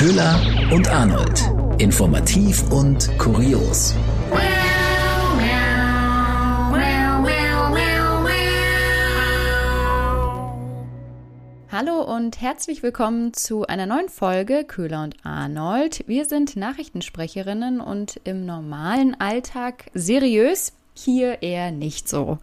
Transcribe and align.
Köhler 0.00 0.40
und 0.72 0.88
Arnold. 0.88 1.42
Informativ 1.76 2.72
und 2.72 3.18
kurios. 3.18 3.94
Hallo 11.70 12.00
und 12.00 12.40
herzlich 12.40 12.82
willkommen 12.82 13.34
zu 13.34 13.66
einer 13.66 13.84
neuen 13.84 14.08
Folge 14.08 14.64
Köhler 14.64 15.04
und 15.04 15.16
Arnold. 15.22 16.02
Wir 16.06 16.24
sind 16.24 16.56
Nachrichtensprecherinnen 16.56 17.82
und 17.82 18.22
im 18.24 18.46
normalen 18.46 19.20
Alltag 19.20 19.90
seriös, 19.92 20.72
hier 20.94 21.42
eher 21.42 21.72
nicht 21.72 22.08
so. 22.08 22.38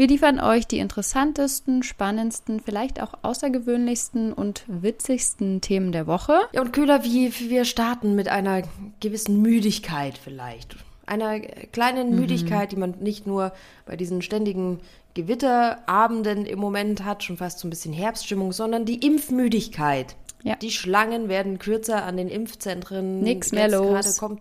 Wir 0.00 0.06
liefern 0.06 0.40
euch 0.40 0.66
die 0.66 0.78
interessantesten, 0.78 1.82
spannendsten, 1.82 2.60
vielleicht 2.60 3.02
auch 3.02 3.12
außergewöhnlichsten 3.20 4.32
und 4.32 4.64
witzigsten 4.66 5.60
Themen 5.60 5.92
der 5.92 6.06
Woche. 6.06 6.38
Ja, 6.54 6.62
und 6.62 6.72
Köhler, 6.72 7.04
wie 7.04 7.30
wir 7.50 7.66
starten 7.66 8.14
mit 8.14 8.26
einer 8.26 8.62
gewissen 9.00 9.42
Müdigkeit 9.42 10.16
vielleicht. 10.16 10.76
Einer 11.04 11.40
kleinen 11.40 12.12
Mhm. 12.12 12.18
Müdigkeit, 12.18 12.72
die 12.72 12.76
man 12.76 12.94
nicht 13.00 13.26
nur 13.26 13.52
bei 13.84 13.96
diesen 13.96 14.22
ständigen 14.22 14.80
Gewitterabenden 15.12 16.46
im 16.46 16.58
Moment 16.58 17.04
hat, 17.04 17.22
schon 17.22 17.36
fast 17.36 17.58
so 17.58 17.66
ein 17.66 17.70
bisschen 17.70 17.92
Herbststimmung, 17.92 18.54
sondern 18.54 18.86
die 18.86 19.06
Impfmüdigkeit. 19.06 20.16
Ja. 20.44 20.56
Die 20.56 20.70
Schlangen 20.70 21.28
werden 21.28 21.58
kürzer 21.58 22.04
an 22.04 22.16
den 22.16 22.30
Impfzentren. 22.30 23.20
Nix 23.20 23.52
mehr 23.52 23.68
Jetzt 23.68 23.74
los. 23.74 24.16
Kommt, 24.16 24.40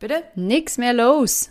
bitte? 0.00 0.22
Nix 0.34 0.76
mehr 0.76 0.92
los. 0.92 1.48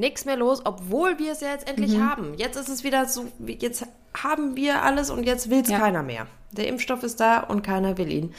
Nichts 0.00 0.24
mehr 0.24 0.36
los, 0.36 0.62
obwohl 0.64 1.18
wir 1.18 1.32
es 1.32 1.40
ja 1.40 1.50
jetzt 1.52 1.68
endlich 1.68 1.96
Mhm. 1.96 2.10
haben. 2.10 2.34
Jetzt 2.36 2.56
ist 2.56 2.68
es 2.68 2.82
wieder 2.84 3.06
so, 3.06 3.26
jetzt 3.46 3.84
haben 4.14 4.56
wir 4.56 4.82
alles 4.82 5.10
und 5.10 5.24
jetzt 5.24 5.50
will 5.50 5.60
es 5.60 5.68
Ja. 5.70 5.78
keiner 5.78 6.02
mehr. 6.02 6.26
Der 6.52 6.66
Impfstoff 6.66 7.02
ist 7.04 7.20
da 7.20 7.40
und 7.40 7.62
keiner 7.62 7.96
will 7.98 8.10
ihn. 8.10 8.34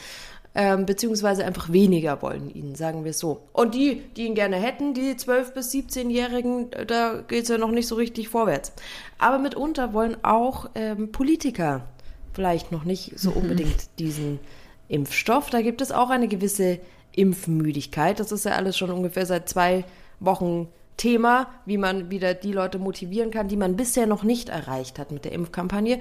Ähm, 0.54 0.84
beziehungsweise 0.84 1.46
einfach 1.46 1.72
weniger 1.72 2.20
wollen 2.20 2.50
ihn, 2.54 2.74
sagen 2.74 3.04
wir 3.04 3.12
es 3.12 3.18
so. 3.20 3.40
Und 3.54 3.74
die, 3.74 4.02
die 4.16 4.26
ihn 4.26 4.34
gerne 4.34 4.56
hätten, 4.56 4.92
die 4.92 5.14
12- 5.14 5.54
bis 5.54 5.70
17-Jährigen, 5.70 6.70
äh, 6.74 6.84
da 6.84 7.22
geht 7.26 7.44
es 7.44 7.48
ja 7.48 7.56
noch 7.56 7.70
nicht 7.70 7.86
so 7.88 7.94
richtig 7.94 8.28
vorwärts. 8.28 8.72
Aber 9.18 9.38
mitunter 9.38 9.94
wollen 9.94 10.16
auch 10.22 10.68
ähm, 10.74 11.10
Politiker 11.10 11.86
vielleicht 12.34 12.70
noch 12.70 12.84
nicht 12.84 13.18
so 13.18 13.30
unbedingt 13.30 13.98
diesen 13.98 14.40
Impfstoff. 14.88 15.48
Da 15.48 15.62
gibt 15.62 15.80
es 15.80 15.90
auch 15.90 16.10
eine 16.10 16.28
gewisse 16.28 16.80
Impfmüdigkeit. 17.32 18.20
Das 18.20 18.30
ist 18.32 18.44
ja 18.44 18.52
alles 18.52 18.76
schon 18.76 18.90
ungefähr 18.90 19.24
seit 19.24 19.48
zwei 19.48 19.84
Wochen 20.20 20.68
Thema, 20.96 21.48
wie 21.66 21.78
man 21.78 22.10
wieder 22.10 22.34
die 22.34 22.52
Leute 22.52 22.78
motivieren 22.78 23.30
kann, 23.30 23.48
die 23.48 23.56
man 23.56 23.76
bisher 23.76 24.06
noch 24.06 24.22
nicht 24.22 24.48
erreicht 24.48 24.98
hat 24.98 25.10
mit 25.10 25.24
der 25.24 25.32
Impfkampagne. 25.32 26.00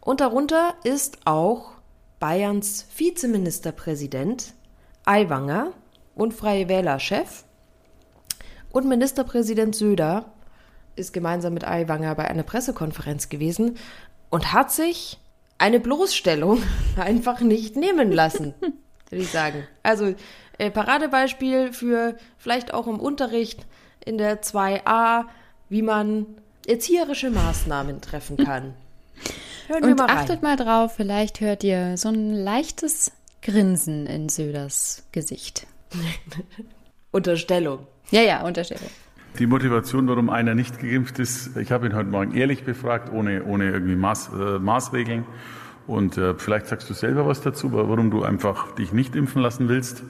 Und 0.00 0.20
darunter 0.20 0.74
ist 0.84 1.18
auch 1.24 1.72
Bayerns 2.20 2.86
Vizeministerpräsident 2.96 4.54
Aiwanger 5.04 5.72
und 6.14 6.34
Freie 6.34 6.68
Wähler-Chef. 6.68 7.44
Und 8.70 8.86
Ministerpräsident 8.86 9.74
Söder 9.74 10.26
ist 10.96 11.12
gemeinsam 11.12 11.54
mit 11.54 11.66
Aiwanger 11.66 12.14
bei 12.14 12.28
einer 12.28 12.42
Pressekonferenz 12.42 13.28
gewesen 13.28 13.78
und 14.30 14.52
hat 14.52 14.72
sich 14.72 15.18
eine 15.58 15.80
Bloßstellung 15.80 16.62
einfach 16.96 17.40
nicht 17.40 17.76
nehmen 17.76 18.12
lassen, 18.12 18.54
würde 19.10 19.22
ich 19.22 19.30
sagen. 19.30 19.66
Also 19.82 20.14
äh, 20.58 20.70
Paradebeispiel 20.70 21.72
für 21.72 22.16
vielleicht 22.36 22.74
auch 22.74 22.86
im 22.86 23.00
Unterricht 23.00 23.66
in 24.08 24.18
der 24.18 24.42
2a, 24.42 25.24
wie 25.68 25.82
man 25.82 26.26
erzieherische 26.66 27.30
Maßnahmen 27.30 28.00
treffen 28.00 28.36
kann. 28.38 28.74
Hören 29.68 29.82
wir 29.82 29.90
Und 29.90 29.98
mal 29.98 30.06
rein. 30.06 30.18
achtet 30.18 30.42
mal 30.42 30.56
drauf, 30.56 30.94
vielleicht 30.96 31.40
hört 31.40 31.62
ihr 31.62 31.96
so 31.96 32.08
ein 32.08 32.32
leichtes 32.32 33.12
Grinsen 33.42 34.06
in 34.06 34.28
Söders 34.28 35.04
Gesicht. 35.12 35.66
Unterstellung. 37.10 37.86
Ja, 38.10 38.22
ja, 38.22 38.42
Unterstellung. 38.44 38.88
Die 39.38 39.46
Motivation, 39.46 40.08
warum 40.08 40.30
einer 40.30 40.54
nicht 40.54 40.80
geimpft 40.80 41.18
ist, 41.18 41.56
ich 41.56 41.70
habe 41.70 41.86
ihn 41.86 41.94
heute 41.94 42.08
Morgen 42.08 42.34
ehrlich 42.34 42.64
befragt, 42.64 43.12
ohne, 43.12 43.44
ohne 43.44 43.70
irgendwie 43.70 43.94
Maß, 43.94 44.30
äh, 44.32 44.58
Maßregeln. 44.58 45.24
Und 45.86 46.18
äh, 46.18 46.34
vielleicht 46.34 46.66
sagst 46.66 46.90
du 46.90 46.94
selber 46.94 47.26
was 47.26 47.40
dazu, 47.40 47.72
warum 47.72 48.10
du 48.10 48.22
einfach 48.22 48.72
dich 48.74 48.92
nicht 48.92 49.14
impfen 49.14 49.40
lassen 49.40 49.68
willst. 49.68 50.02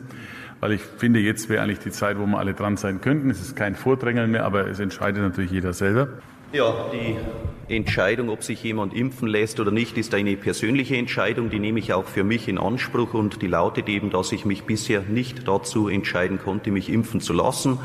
Weil 0.61 0.73
ich 0.73 0.81
finde, 0.81 1.21
jetzt 1.21 1.49
wäre 1.49 1.63
eigentlich 1.63 1.79
die 1.79 1.91
Zeit, 1.91 2.19
wo 2.19 2.27
wir 2.27 2.39
alle 2.39 2.55
dran 2.55 2.77
sein 2.77 3.01
könnten. 3.01 3.31
Es 3.31 3.41
ist 3.41 3.55
kein 3.55 3.77
Vordrängeln 3.77 4.31
mehr, 4.31 4.45
aber 4.45 4.67
es 4.67 4.81
entscheidet 4.81 5.23
natürlich 5.23 5.51
jeder 5.51 5.73
selber. 5.73 6.09
Ja, 6.53 6.87
die 6.93 7.75
Entscheidung, 7.75 8.31
ob 8.31 8.43
sich 8.43 8.63
jemand 8.63 8.95
impfen 8.95 9.29
lässt 9.29 9.61
oder 9.61 9.71
nicht, 9.71 9.99
ist 9.99 10.15
eine 10.15 10.35
persönliche 10.37 10.97
Entscheidung. 10.97 11.51
Die 11.51 11.59
nehme 11.59 11.79
ich 11.79 11.93
auch 11.93 12.07
für 12.07 12.25
mich 12.25 12.49
in 12.49 12.59
Anspruch 12.59 13.13
und 13.13 13.43
die 13.43 13.47
lautet 13.47 13.89
eben, 13.89 14.09
dass 14.09 14.33
ich 14.33 14.47
mich 14.47 14.65
bisher 14.65 15.03
nicht 15.03 15.47
dazu 15.47 15.89
entscheiden 15.89 16.39
konnte, 16.39 16.71
mich 16.71 16.91
impfen 16.91 17.21
zu 17.21 17.35
lassen. 17.35 17.79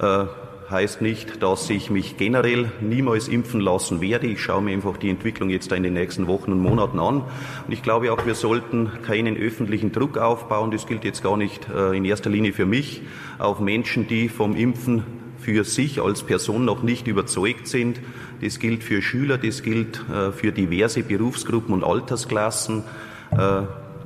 Äh, 0.00 0.24
heißt 0.70 1.02
nicht, 1.02 1.42
dass 1.42 1.68
ich 1.68 1.90
mich 1.90 2.16
generell 2.16 2.70
niemals 2.80 3.28
impfen 3.28 3.60
lassen 3.60 4.00
werde. 4.00 4.28
Ich 4.28 4.40
schaue 4.40 4.62
mir 4.62 4.72
einfach 4.72 4.96
die 4.96 5.10
Entwicklung 5.10 5.50
jetzt 5.50 5.72
in 5.72 5.82
den 5.82 5.94
nächsten 5.94 6.26
Wochen 6.26 6.52
und 6.52 6.60
Monaten 6.60 6.98
an. 6.98 7.22
Und 7.66 7.72
ich 7.72 7.82
glaube 7.82 8.12
auch, 8.12 8.24
wir 8.24 8.34
sollten 8.34 8.90
keinen 9.02 9.36
öffentlichen 9.36 9.90
Druck 9.92 10.18
aufbauen. 10.18 10.70
Das 10.70 10.86
gilt 10.86 11.04
jetzt 11.04 11.22
gar 11.22 11.36
nicht 11.36 11.68
äh, 11.68 11.96
in 11.96 12.04
erster 12.04 12.30
Linie 12.30 12.52
für 12.52 12.66
mich, 12.66 13.02
auf 13.38 13.58
Menschen, 13.60 14.06
die 14.06 14.28
vom 14.28 14.54
Impfen 14.54 15.02
für 15.38 15.64
sich 15.64 16.00
als 16.00 16.22
Person 16.22 16.64
noch 16.64 16.82
nicht 16.82 17.08
überzeugt 17.08 17.66
sind. 17.66 18.00
Das 18.40 18.58
gilt 18.58 18.84
für 18.84 19.02
Schüler, 19.02 19.38
das 19.38 19.62
gilt 19.62 20.04
äh, 20.08 20.30
für 20.30 20.52
diverse 20.52 21.02
Berufsgruppen 21.02 21.74
und 21.74 21.84
Altersklassen. 21.84 22.84
Äh, 23.32 23.62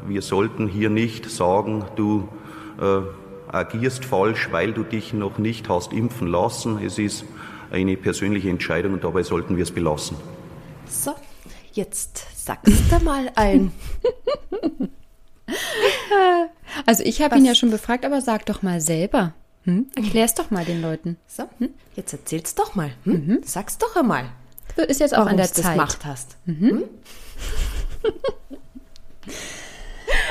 wir 0.07 0.23
sollten 0.23 0.69
hier 0.69 0.91
nicht 0.91 1.31
sagen, 1.31 1.85
du 1.97 2.29
agierst 3.55 4.05
falsch, 4.05 4.49
weil 4.51 4.73
du 4.73 4.83
dich 4.83 5.13
noch 5.13 5.39
nicht 5.39 5.69
hast 5.69 5.93
impfen 5.93 6.29
lassen. 6.29 6.85
Es 6.85 6.99
ist 6.99 7.25
eine 7.71 7.97
persönliche 7.97 8.51
Entscheidung 8.51 8.95
und 8.95 9.05
dabei 9.05 9.23
sollten 9.23 9.57
wir 9.57 9.63
es 9.63 9.71
belassen. 9.71 10.17
So, 10.89 11.15
jetzt 11.73 12.25
sagst 12.37 12.73
du 12.91 13.05
mal 13.05 13.31
ein. 13.35 13.73
Also 16.87 17.03
ich 17.05 17.21
habe 17.23 17.37
ihn 17.37 17.45
ja 17.45 17.55
schon 17.55 17.71
befragt, 17.71 18.05
aber 18.05 18.21
sag 18.21 18.47
doch 18.47 18.63
mal 18.63 18.81
selber. 18.81 19.35
Hm? 19.65 19.87
Erklär's 19.95 20.35
doch 20.35 20.51
mal 20.51 20.65
den 20.65 20.81
Leuten. 20.83 21.17
So, 21.27 21.45
hm? 21.59 21.69
jetzt 21.97 22.13
erzähl's 22.13 22.55
doch 22.55 22.75
mal. 22.75 22.91
Hm? 23.05 23.41
Sag's 23.45 23.79
doch 23.79 23.95
einmal, 23.97 24.25
Ist 24.77 25.01
jetzt 25.01 25.17
auch 25.17 25.27
an 25.27 25.37
der 25.37 25.47
du 25.47 25.53
das 25.55 25.63
Zeit. 25.63 25.73
gemacht 25.73 26.05
hast. 26.05 26.37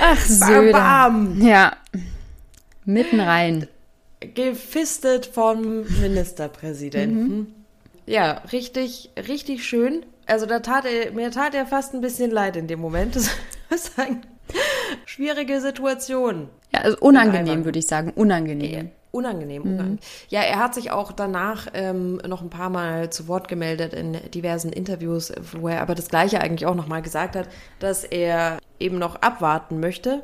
Ach, 0.02 0.20
Söder. 0.20 0.72
Bam, 0.72 1.42
Ja. 1.42 1.74
Mitten 2.86 3.20
rein. 3.20 3.68
Gefistet 4.20 5.26
vom 5.26 5.84
Ministerpräsidenten. 6.02 7.54
Ja, 8.06 8.42
richtig, 8.52 9.12
richtig 9.28 9.66
schön. 9.66 10.06
Also 10.26 10.46
da 10.46 10.60
tat 10.60 10.86
er, 10.86 11.12
mir 11.12 11.32
tat 11.32 11.54
er 11.54 11.66
fast 11.66 11.94
ein 11.94 12.02
bisschen 12.02 12.32
leid 12.32 12.56
in 12.56 12.68
dem 12.68 12.80
Moment. 12.80 13.18
Das 13.70 13.88
ist 13.88 13.98
eine 13.98 14.22
schwierige 15.06 15.60
Situation. 15.60 16.48
Ja, 16.72 16.82
also 16.82 16.96
unangenehm, 17.00 17.66
würde 17.66 17.80
ich 17.80 17.88
sagen. 17.88 18.12
Unangenehm. 18.16 18.92
Unangenehm, 19.10 19.64
unangenehm. 19.64 20.00
Ja, 20.30 20.42
er 20.42 20.60
hat 20.60 20.76
sich 20.76 20.92
auch 20.92 21.12
danach 21.12 21.68
ähm, 21.74 22.18
noch 22.18 22.44
ein 22.44 22.52
paar 22.52 22.70
Mal 22.70 23.10
zu 23.10 23.28
Wort 23.28 23.48
gemeldet 23.48 23.94
in 23.94 24.18
diversen 24.30 24.72
Interviews, 24.72 25.32
wo 25.54 25.70
er 25.70 25.82
aber 25.82 25.96
das 25.96 26.10
Gleiche 26.10 26.40
eigentlich 26.40 26.68
auch 26.68 26.76
nochmal 26.76 27.02
gesagt 27.02 27.36
hat, 27.36 27.48
dass 27.80 28.04
er 28.04 28.60
eben 28.80 29.00
noch 29.00 29.16
abwarten 29.24 29.80
möchte. 29.80 30.22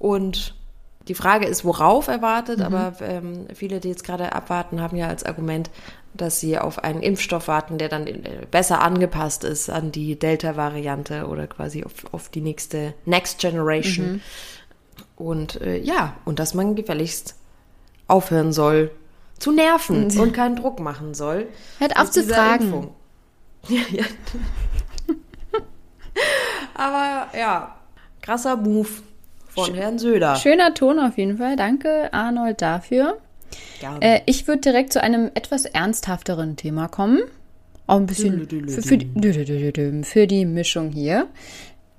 Und 0.00 0.54
die 1.08 1.14
Frage 1.14 1.46
ist, 1.46 1.64
worauf 1.64 2.08
er 2.08 2.22
wartet, 2.22 2.60
aber 2.60 2.94
ähm, 3.00 3.46
viele, 3.54 3.80
die 3.80 3.88
jetzt 3.88 4.04
gerade 4.04 4.32
abwarten, 4.32 4.80
haben 4.80 4.96
ja 4.96 5.08
als 5.08 5.24
Argument, 5.24 5.70
dass 6.14 6.40
sie 6.40 6.58
auf 6.58 6.82
einen 6.82 7.02
Impfstoff 7.02 7.48
warten, 7.48 7.76
der 7.76 7.88
dann 7.88 8.06
äh, 8.06 8.46
besser 8.50 8.80
angepasst 8.80 9.44
ist 9.44 9.68
an 9.68 9.92
die 9.92 10.18
Delta-Variante 10.18 11.26
oder 11.26 11.46
quasi 11.46 11.84
auf, 11.84 11.92
auf 12.12 12.28
die 12.28 12.40
nächste 12.40 12.94
Next 13.04 13.38
Generation. 13.38 14.22
Und 15.16 15.60
äh, 15.60 15.78
ja, 15.78 16.16
und 16.24 16.38
dass 16.38 16.54
man 16.54 16.74
gefälligst 16.74 17.34
aufhören 18.06 18.52
soll 18.52 18.90
zu 19.38 19.52
nerven 19.52 20.18
und 20.18 20.32
keinen 20.32 20.56
Druck 20.56 20.80
machen 20.80 21.14
soll. 21.14 21.48
Hört 21.78 21.98
auf 21.98 22.10
zu 22.10 22.22
fragen. 22.22 22.90
Ja, 23.68 23.80
ja. 23.90 24.04
Aber 26.74 27.36
ja, 27.36 27.76
krasser 28.22 28.56
Move 28.56 28.88
von 29.54 29.74
Herrn 29.74 29.98
Söder. 29.98 30.36
Schöner 30.36 30.74
Ton 30.74 30.98
auf 30.98 31.16
jeden 31.18 31.38
Fall. 31.38 31.56
Danke, 31.56 32.12
Arnold, 32.12 32.60
dafür. 32.62 33.18
Äh, 34.00 34.20
ich 34.26 34.46
würde 34.48 34.60
direkt 34.62 34.92
zu 34.92 35.02
einem 35.02 35.30
etwas 35.34 35.64
ernsthafteren 35.64 36.56
Thema 36.56 36.88
kommen. 36.88 37.20
Auch 37.86 37.98
ein 37.98 38.06
bisschen 38.06 38.48
für, 38.48 38.82
für, 38.82 38.96
die, 38.98 40.02
für 40.04 40.26
die 40.26 40.46
Mischung 40.46 40.90
hier. 40.90 41.26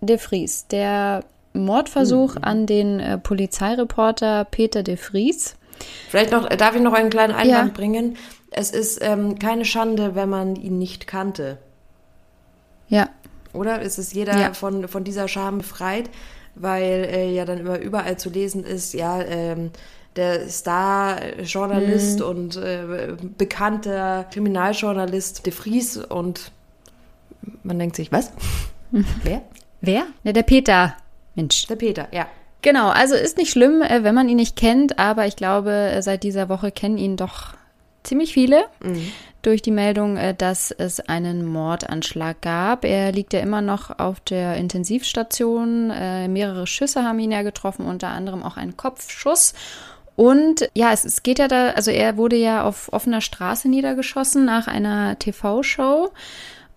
De 0.01 0.17
Vries, 0.17 0.67
der 0.67 1.23
Mordversuch 1.53 2.35
an 2.41 2.65
den 2.65 2.99
äh, 2.99 3.17
Polizeireporter 3.17 4.45
Peter 4.45 4.83
de 4.83 4.97
Vries. 4.97 5.55
Vielleicht 6.09 6.31
noch, 6.31 6.49
äh, 6.49 6.57
darf 6.57 6.75
ich 6.75 6.81
noch 6.81 6.93
einen 6.93 7.09
kleinen 7.09 7.33
Einwand 7.33 7.69
Ja. 7.69 7.73
bringen? 7.73 8.17
Es 8.51 8.71
ist 8.71 8.99
ähm, 9.01 9.37
keine 9.39 9.63
Schande, 9.65 10.15
wenn 10.15 10.29
man 10.29 10.55
ihn 10.55 10.77
nicht 10.77 11.07
kannte. 11.07 11.57
Ja, 12.87 13.09
Oder? 13.53 13.81
Es 13.81 13.97
ist 13.97 14.13
jeder 14.13 14.37
Ja. 14.39 14.53
von, 14.53 14.87
von 14.87 15.03
dieser 15.03 15.27
Scham 15.27 15.59
befreit. 15.59 16.09
Weil 16.55 17.07
äh, 17.11 17.33
ja 17.33 17.45
dann 17.45 17.59
immer 17.59 17.79
überall 17.79 18.17
zu 18.17 18.29
lesen 18.29 18.63
ist, 18.63 18.93
ja, 18.93 19.21
ähm, 19.21 19.71
der 20.15 20.47
Star-Journalist 20.49 22.19
Mhm. 22.19 22.25
und 22.25 22.55
äh, 22.57 23.15
bekannter 23.37 24.25
Kriminaljournalist 24.31 25.45
De 25.45 25.51
Vries 25.51 25.97
und 25.97 26.51
man 27.63 27.77
denkt 27.79 27.95
sich, 27.95 28.11
was? 28.11 28.31
Wer? 29.23 29.41
Wer? 29.81 30.05
Ja, 30.23 30.31
der 30.31 30.43
Peter. 30.43 30.95
Mensch. 31.35 31.67
Der 31.67 31.75
Peter, 31.75 32.07
ja. 32.11 32.27
Genau, 32.61 32.89
also 32.89 33.13
ist 33.13 33.37
nicht 33.37 33.51
schlimm, 33.51 33.81
äh, 33.81 34.03
wenn 34.03 34.15
man 34.15 34.29
ihn 34.29 34.37
nicht 34.37 34.55
kennt, 34.55 34.97
aber 34.97 35.27
ich 35.27 35.35
glaube, 35.35 35.71
äh, 35.71 36.01
seit 36.01 36.23
dieser 36.23 36.49
Woche 36.49 36.71
kennen 36.71 36.97
ihn 36.97 37.17
doch 37.17 37.54
ziemlich 38.05 38.33
viele 38.33 38.65
durch 39.45 39.61
die 39.61 39.71
Meldung, 39.71 40.17
äh, 40.17 40.33
dass 40.33 40.71
es 40.71 40.99
einen 40.99 41.45
Mordanschlag 41.45 42.41
gab. 42.41 42.83
Er 42.83 43.11
liegt 43.11 43.33
ja 43.33 43.39
immer 43.39 43.61
noch 43.61 43.99
auf 43.99 44.19
der 44.19 44.55
Intensivstation. 44.55 45.91
Äh, 45.91 46.27
Mehrere 46.27 46.67
Schüsse 46.67 47.03
haben 47.03 47.19
ihn 47.19 47.31
ja 47.31 47.43
getroffen, 47.43 47.85
unter 47.85 48.09
anderem 48.09 48.43
auch 48.43 48.57
ein 48.57 48.75
Kopfschuss. 48.75 49.53
Und 50.15 50.69
ja, 50.73 50.91
es, 50.93 51.05
es 51.05 51.23
geht 51.23 51.39
ja 51.39 51.47
da, 51.47 51.71
also 51.71 51.91
er 51.91 52.17
wurde 52.17 52.37
ja 52.37 52.63
auf 52.63 52.91
offener 52.91 53.21
Straße 53.21 53.69
niedergeschossen 53.69 54.45
nach 54.45 54.67
einer 54.67 55.19
TV-Show. 55.19 56.11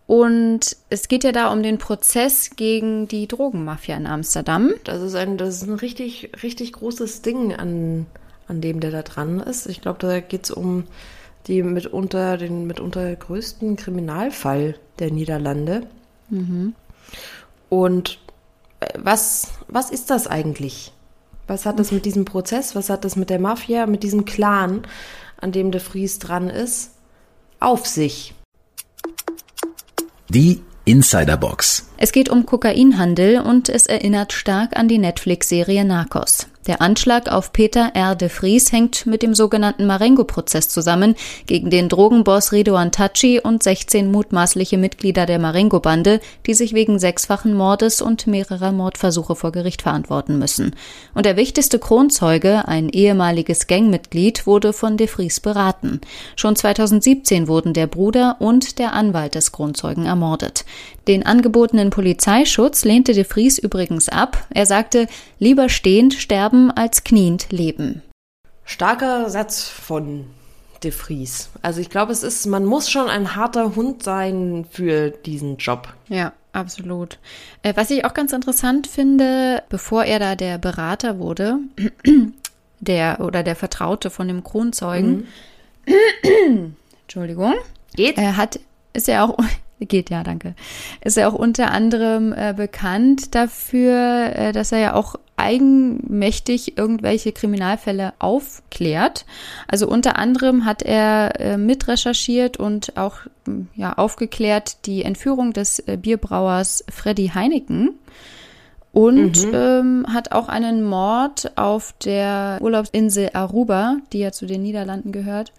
Und 0.06 0.76
es 0.88 1.08
geht 1.08 1.22
ja 1.22 1.32
da 1.32 1.52
um 1.52 1.62
den 1.62 1.78
Prozess 1.78 2.50
gegen 2.56 3.08
die 3.08 3.28
Drogenmafia 3.28 3.96
in 3.96 4.06
Amsterdam. 4.06 4.72
Das 4.84 5.02
ist 5.02 5.14
ein, 5.14 5.36
das 5.36 5.56
ist 5.56 5.69
ein 5.69 5.74
richtig, 5.74 6.32
richtig 6.42 6.72
großes 6.72 7.22
Ding, 7.22 7.54
an, 7.54 8.06
an 8.46 8.60
dem 8.60 8.81
der 8.81 8.90
da 8.90 9.02
dran 9.02 9.38
ist. 9.40 9.66
Ich 9.66 9.81
glaube, 9.82 9.98
da 10.00 10.20
geht 10.20 10.44
es 10.44 10.50
um 10.50 10.84
die 11.48 11.62
mitunter, 11.62 12.36
den 12.36 12.66
mitunter 12.66 13.16
größten 13.16 13.76
Kriminalfall 13.76 14.76
der 14.98 15.10
Niederlande. 15.10 15.86
Und 17.68 18.18
äh, 18.80 18.86
was, 18.96 19.48
was 19.66 19.90
ist 19.90 20.10
das 20.10 20.26
eigentlich? 20.26 20.92
Was 21.46 21.64
hat 21.64 21.78
das 21.78 21.92
mit 21.92 22.04
diesem 22.04 22.26
Prozess, 22.26 22.74
was 22.74 22.90
hat 22.90 23.04
das 23.04 23.16
mit 23.16 23.30
der 23.30 23.40
Mafia, 23.40 23.86
mit 23.86 24.02
diesem 24.02 24.26
Clan, 24.26 24.82
an 25.40 25.52
dem 25.52 25.70
de 25.70 25.80
Vries 25.80 26.18
dran 26.18 26.50
ist, 26.50 26.90
auf 27.58 27.86
sich? 27.86 28.34
Die 30.28 30.60
Insiderbox. 30.84 31.88
Es 31.96 32.12
geht 32.12 32.28
um 32.28 32.44
Kokainhandel 32.44 33.40
und 33.40 33.68
es 33.70 33.86
erinnert 33.86 34.32
stark 34.32 34.76
an 34.76 34.88
die 34.88 34.98
Netflix-Serie 34.98 35.84
Narcos. 35.84 36.46
Der 36.69 36.82
Anschlag 36.82 37.32
auf 37.32 37.55
Peter 37.55 37.93
R. 37.94 38.15
de 38.15 38.29
Vries 38.29 38.73
hängt 38.73 39.06
mit 39.06 39.23
dem 39.23 39.35
sogenannten 39.35 39.87
Marengo-Prozess 39.87 40.69
zusammen, 40.69 41.15
gegen 41.47 41.70
den 41.70 41.88
Drogenboss 41.88 42.53
Redouan 42.53 42.93
Tachi 42.93 43.41
und 43.41 43.62
16 43.62 44.12
mutmaßliche 44.12 44.76
Mitglieder 44.76 45.25
der 45.25 45.38
Marengo-Bande, 45.38 46.20
die 46.47 46.53
sich 46.53 46.75
wegen 46.75 46.99
sechsfachen 46.99 47.55
Mordes 47.55 48.03
und 48.03 48.26
mehrerer 48.26 48.73
Mordversuche 48.73 49.35
vor 49.35 49.50
Gericht 49.50 49.81
verantworten 49.81 50.38
müssen. 50.38 50.76
Und 51.15 51.25
der 51.25 51.38
wichtigste 51.38 51.79
Kronzeuge, 51.79 52.69
ein 52.69 52.91
ehemaliges 52.91 53.67
Gangmitglied, 53.67 54.47
wurde 54.47 54.75
von 54.75 54.99
de 54.99 55.06
Vries 55.06 55.41
beraten. 55.41 56.03
Schon 56.37 56.55
2017 56.55 57.49
wurden 57.49 57.73
der 57.73 57.87
Bruder 57.87 58.37
und 58.41 58.79
der 58.79 58.93
Anwalt 58.93 59.37
des 59.37 59.53
Kronzeugen 59.53 60.05
ermordet. 60.05 60.67
Den 61.06 61.25
angebotenen 61.25 61.88
Polizeischutz 61.88 62.85
lehnte 62.85 63.15
de 63.15 63.25
Vries 63.25 63.56
übrigens 63.56 64.11
ab. 64.11 64.47
Er 64.50 64.67
sagte, 64.67 65.06
lieber 65.38 65.70
stehend 65.70 66.12
sterben 66.12 66.57
als 66.75 67.05
kniend 67.05 67.50
leben. 67.50 68.02
Starker 68.64 69.31
Satz 69.31 69.69
von 69.69 70.26
De 70.82 70.93
Vries. 70.93 71.50
Also 71.62 71.81
ich 71.81 71.90
glaube, 71.90 72.12
es 72.12 72.22
ist, 72.22 72.46
man 72.46 72.64
muss 72.64 72.90
schon 72.90 73.08
ein 73.08 73.34
harter 73.34 73.75
Hund 73.75 74.02
sein 74.02 74.66
für 74.70 75.10
diesen 75.10 75.56
Job. 75.56 75.93
Ja, 76.08 76.32
absolut. 76.52 77.19
Äh, 77.62 77.75
was 77.76 77.90
ich 77.90 78.05
auch 78.05 78.14
ganz 78.14 78.32
interessant 78.32 78.87
finde, 78.87 79.62
bevor 79.69 80.05
er 80.05 80.19
da 80.19 80.37
der 80.37 80.58
Berater 80.58 81.19
wurde, 81.19 81.58
der 82.81 83.20
oder 83.20 83.43
der 83.43 83.56
Vertraute 83.56 84.10
von 84.10 84.28
dem 84.28 84.44
Kronzeugen, 84.44 85.26
Entschuldigung, 87.02 87.55
Geht? 87.96 88.19
er 88.19 88.37
hat, 88.37 88.60
ist 88.93 89.08
ja 89.08 89.25
auch, 89.25 89.37
geht 89.80 90.10
ja, 90.10 90.22
danke, 90.22 90.54
ist 91.02 91.16
ja 91.16 91.28
auch 91.28 91.34
unter 91.34 91.70
anderem 91.70 92.32
äh, 92.32 92.54
bekannt 92.56 93.34
dafür, 93.34 94.32
äh, 94.34 94.52
dass 94.52 94.72
er 94.72 94.78
ja 94.78 94.94
auch 94.94 95.16
eigenmächtig 95.36 96.76
irgendwelche 96.76 97.32
Kriminalfälle 97.32 98.12
aufklärt. 98.19 99.25
Also 99.69 99.88
unter 99.88 100.19
anderem 100.19 100.64
hat 100.64 100.82
er 100.82 101.40
äh, 101.40 101.56
mitrecherchiert 101.56 102.56
und 102.56 102.96
auch 102.96 103.19
m, 103.46 103.69
ja, 103.76 103.92
aufgeklärt 103.92 104.86
die 104.86 105.04
Entführung 105.04 105.52
des 105.52 105.78
äh, 105.78 105.96
Bierbrauers 105.96 106.84
Freddy 106.90 107.31
Heineken 107.32 107.90
und 108.92 109.46
ähm, 109.52 110.06
hat 110.12 110.32
auch 110.32 110.48
einen 110.48 110.82
Mord 110.82 111.52
auf 111.56 111.94
der 112.04 112.58
Urlaubsinsel 112.60 113.31
Aruba, 113.32 113.98
die 114.12 114.19
ja 114.19 114.32
zu 114.32 114.44
den 114.44 114.62
Niederlanden 114.62 115.12
gehört, 115.12 115.52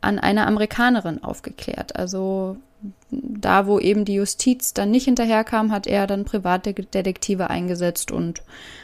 an 0.00 0.20
einer 0.20 0.46
Amerikanerin 0.46 1.24
aufgeklärt. 1.24 1.96
Also 1.96 2.56
da, 3.10 3.66
wo 3.66 3.78
eben 3.78 4.04
die 4.04 4.14
Justiz 4.14 4.74
dann 4.74 4.90
nicht 4.90 5.04
hinterherkam, 5.04 5.72
hat 5.72 5.86
er 5.86 6.06
dann 6.06 6.24
Privatdetektive 6.24 7.50
eingesetzt 7.50 8.10
und 8.10 8.42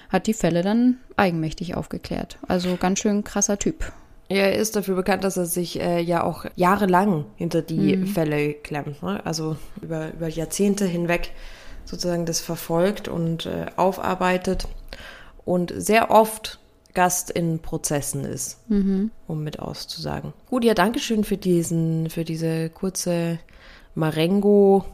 hat 0.08 0.26
die 0.26 0.34
Fälle 0.34 0.62
dann 0.62 0.98
eigenmächtig 1.16 1.74
aufgeklärt. 1.74 2.38
Also 2.46 2.76
ganz 2.76 3.00
schön 3.00 3.24
krasser 3.24 3.58
Typ. 3.58 3.92
Er 4.28 4.54
ist 4.54 4.76
dafür 4.76 4.94
bekannt, 4.94 5.24
dass 5.24 5.36
er 5.36 5.46
sich 5.46 5.80
äh, 5.80 6.00
ja 6.00 6.22
auch 6.22 6.44
jahrelang 6.54 7.24
hinter 7.34 7.62
die 7.62 8.06
Fälle 8.06 8.54
klemmt. 8.54 9.02
Ne? 9.02 9.20
Also 9.26 9.56
über, 9.82 10.12
über 10.12 10.28
Jahrzehnte 10.28 10.86
hinweg 10.86 11.32
sozusagen 11.84 12.26
das 12.26 12.40
verfolgt 12.40 13.08
und 13.08 13.46
äh, 13.46 13.66
aufarbeitet 13.74 14.68
und 15.44 15.72
sehr 15.76 16.10
oft 16.10 16.60
Gast 16.94 17.30
in 17.30 17.60
Prozessen 17.60 18.24
ist, 18.24 18.58
um 19.26 19.44
mit 19.44 19.60
auszusagen. 19.60 20.32
Gut, 20.48 20.64
ja, 20.64 20.74
Dankeschön 20.74 21.24
für 21.24 21.36
diesen, 21.36 22.10
für 22.10 22.24
diese 22.24 22.68
kurze 22.68 23.38
Marengo 23.94 24.84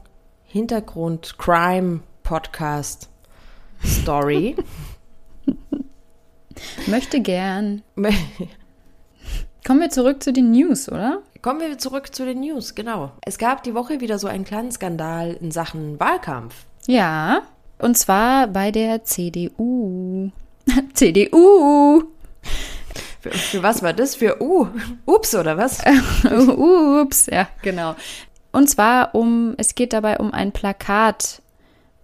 Hintergrund 0.45 1.37
Crime 1.37 2.01
Podcast 2.23 3.11
Story. 3.85 4.57
Möchte 6.87 7.21
gern. 7.21 7.83
Kommen 9.67 9.81
wir 9.81 9.91
zurück 9.91 10.23
zu 10.23 10.33
den 10.33 10.51
News, 10.51 10.89
oder? 10.89 11.23
Kommen 11.43 11.61
wir 11.61 11.77
zurück 11.77 12.15
zu 12.15 12.25
den 12.25 12.41
News, 12.41 12.75
genau. 12.75 13.13
Es 13.21 13.37
gab 13.37 13.63
die 13.65 13.75
Woche 13.75 14.01
wieder 14.01 14.19
so 14.19 14.29
einen 14.29 14.45
kleinen 14.45 14.73
Skandal 14.73 15.35
in 15.35 15.51
Sachen 15.51 16.01
Wahlkampf. 16.01 16.55
Ja. 16.87 17.43
Und 17.79 17.99
zwar 17.99 18.47
bei 18.47 18.71
der 18.71 19.05
CDU. 19.05 20.31
CDU. 20.95 22.05
Für, 23.21 23.31
für 23.31 23.63
was 23.63 23.83
war 23.83 23.93
das? 23.93 24.17
Für 24.17 24.41
U? 24.41 24.69
Ups, 25.05 25.35
oder 25.35 25.59
was? 25.59 25.83
Ups, 26.25 27.27
ja, 27.27 27.49
genau. 27.61 27.95
Und 28.57 28.69
zwar 28.69 29.15
um, 29.15 29.53
es 29.59 29.75
geht 29.75 29.93
dabei 29.93 30.17
um 30.17 30.33
ein 30.33 30.51
Plakat 30.51 31.43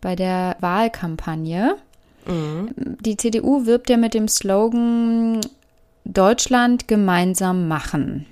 bei 0.02 0.14
der 0.14 0.58
Wahlkampagne. 0.60 1.78
Die 2.26 3.16
CDU 3.16 3.64
wirbt 3.64 3.88
ja 3.88 3.96
mit 3.96 4.12
dem 4.12 4.28
Slogan 4.28 5.40
Deutschland 6.04 6.88
gemeinsam 6.88 7.68
machen. 7.68 8.26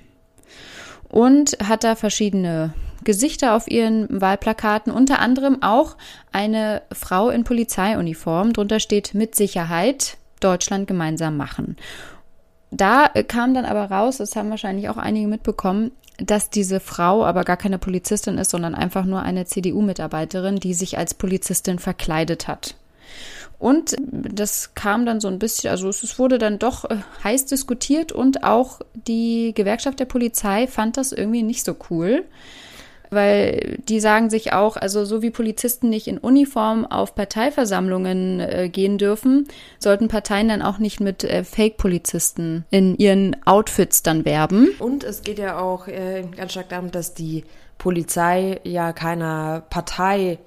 Und 1.09 1.57
hat 1.67 1.83
da 1.83 1.95
verschiedene 1.95 2.75
Gesichter 3.03 3.55
auf 3.55 3.67
ihren 3.67 4.21
Wahlplakaten, 4.21 4.93
unter 4.93 5.17
anderem 5.17 5.63
auch 5.63 5.97
eine 6.31 6.83
Frau 6.91 7.31
in 7.31 7.43
Polizeiuniform. 7.43 8.53
Drunter 8.53 8.79
steht 8.79 9.15
mit 9.15 9.33
Sicherheit 9.33 10.17
Deutschland 10.41 10.87
gemeinsam 10.87 11.37
machen. 11.37 11.75
Da 12.69 13.09
äh, 13.15 13.23
kam 13.23 13.55
dann 13.55 13.65
aber 13.65 13.85
raus, 13.85 14.17
das 14.17 14.35
haben 14.35 14.51
wahrscheinlich 14.51 14.89
auch 14.89 14.97
einige 14.97 15.27
mitbekommen, 15.27 15.91
dass 16.17 16.49
diese 16.49 16.79
Frau 16.79 17.25
aber 17.25 17.43
gar 17.43 17.57
keine 17.57 17.77
Polizistin 17.77 18.37
ist, 18.37 18.51
sondern 18.51 18.75
einfach 18.75 19.05
nur 19.05 19.21
eine 19.21 19.45
CDU-Mitarbeiterin, 19.45 20.57
die 20.57 20.73
sich 20.73 20.97
als 20.97 21.13
Polizistin 21.13 21.79
verkleidet 21.79 22.47
hat. 22.47 22.75
Und 23.59 23.95
das 24.01 24.73
kam 24.73 25.05
dann 25.05 25.19
so 25.19 25.27
ein 25.27 25.37
bisschen, 25.37 25.69
also 25.69 25.89
es 25.89 26.17
wurde 26.17 26.39
dann 26.39 26.57
doch 26.57 26.85
äh, 26.85 26.97
heiß 27.23 27.45
diskutiert 27.45 28.11
und 28.11 28.43
auch 28.43 28.81
die 29.07 29.53
Gewerkschaft 29.53 29.99
der 29.99 30.05
Polizei 30.05 30.65
fand 30.65 30.97
das 30.97 31.11
irgendwie 31.11 31.43
nicht 31.43 31.63
so 31.63 31.75
cool. 31.91 32.25
Weil 33.13 33.77
die 33.89 33.99
sagen 33.99 34.29
sich 34.29 34.53
auch, 34.53 34.77
also 34.77 35.03
so 35.03 35.21
wie 35.21 35.31
Polizisten 35.31 35.89
nicht 35.89 36.07
in 36.07 36.17
Uniform 36.17 36.85
auf 36.85 37.13
Parteiversammlungen 37.13 38.39
äh, 38.39 38.69
gehen 38.69 38.97
dürfen, 38.97 39.47
sollten 39.79 40.07
Parteien 40.07 40.47
dann 40.47 40.61
auch 40.61 40.77
nicht 40.77 41.01
mit 41.01 41.25
äh, 41.25 41.43
Fake-Polizisten 41.43 42.63
in 42.69 42.95
ihren 42.95 43.35
Outfits 43.45 44.01
dann 44.01 44.23
werben. 44.23 44.69
Und 44.79 45.03
es 45.03 45.23
geht 45.23 45.39
ja 45.39 45.59
auch 45.59 45.87
äh, 45.89 46.23
ganz 46.37 46.53
stark 46.53 46.69
darum, 46.69 46.89
dass 46.91 47.13
die 47.13 47.43
Polizei 47.77 48.61
ja 48.63 48.93
keiner 48.93 49.63
Partei 49.69 50.37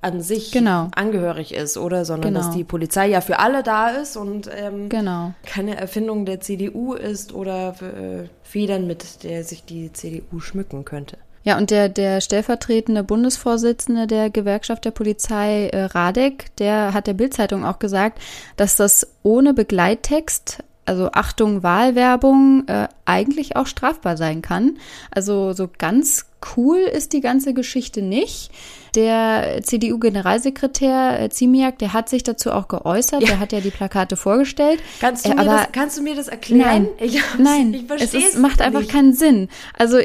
an 0.00 0.20
sich 0.20 0.52
Genau. 0.52 0.88
angehörig 0.94 1.52
ist, 1.54 1.76
oder? 1.76 2.04
Sondern 2.04 2.34
Genau. 2.34 2.44
dass 2.46 2.54
die 2.54 2.64
Polizei 2.64 3.08
ja 3.08 3.20
für 3.20 3.40
alle 3.40 3.62
da 3.64 3.88
ist 3.88 4.16
und 4.16 4.48
ähm, 4.56 4.88
Genau. 4.88 5.32
keine 5.44 5.76
Erfindung 5.76 6.24
der 6.24 6.40
CDU 6.40 6.94
ist 6.94 7.32
oder 7.32 7.74
äh, 7.80 8.28
Federn, 8.42 8.86
mit 8.86 9.24
der 9.24 9.42
sich 9.42 9.64
die 9.64 9.92
CDU 9.92 10.38
schmücken 10.40 10.84
könnte. 10.84 11.18
Ja, 11.44 11.58
und 11.58 11.70
der, 11.70 11.88
der 11.88 12.20
stellvertretende 12.20 13.02
Bundesvorsitzende 13.02 14.06
der 14.06 14.30
Gewerkschaft 14.30 14.84
der 14.84 14.92
Polizei, 14.92 15.66
äh, 15.68 15.84
Radek, 15.84 16.54
der 16.56 16.94
hat 16.94 17.06
der 17.06 17.14
Bildzeitung 17.14 17.64
auch 17.64 17.78
gesagt, 17.78 18.20
dass 18.56 18.76
das 18.76 19.06
ohne 19.22 19.52
Begleittext, 19.52 20.62
also 20.84 21.10
Achtung 21.12 21.62
Wahlwerbung, 21.62 22.68
äh, 22.68 22.88
eigentlich 23.04 23.56
auch 23.56 23.66
strafbar 23.66 24.16
sein 24.16 24.42
kann. 24.42 24.78
Also 25.10 25.52
so 25.52 25.68
ganz 25.78 26.26
cool 26.56 26.78
ist 26.78 27.12
die 27.12 27.20
ganze 27.20 27.54
Geschichte 27.54 28.02
nicht. 28.02 28.50
Der 28.94 29.60
CDU-Generalsekretär 29.62 31.20
äh, 31.20 31.30
Ziemiak, 31.30 31.78
der 31.78 31.94
hat 31.94 32.10
sich 32.10 32.24
dazu 32.24 32.52
auch 32.52 32.68
geäußert. 32.68 33.22
Ja. 33.22 33.28
Der 33.28 33.40
hat 33.40 33.52
ja 33.52 33.60
die 33.60 33.70
Plakate 33.70 34.16
vorgestellt. 34.16 34.80
Kannst 35.00 35.24
du, 35.24 35.30
äh, 35.30 35.34
mir, 35.34 35.44
das, 35.44 35.72
kannst 35.72 35.96
du 35.96 36.02
mir 36.02 36.14
das 36.14 36.28
erklären? 36.28 36.60
Nein, 36.60 36.88
ich 36.98 37.22
nein 37.38 37.74
ich 37.74 38.02
es 38.02 38.12
ist, 38.12 38.38
macht 38.38 38.60
einfach 38.60 38.80
nicht. 38.80 38.92
keinen 38.92 39.14
Sinn. 39.14 39.48
Also 39.78 39.96